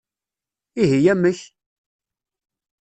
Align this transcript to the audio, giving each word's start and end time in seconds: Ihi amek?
Ihi 0.81 0.99
amek? 1.13 1.39